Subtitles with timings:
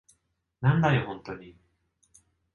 [0.61, 1.55] なんだよ、ホントに。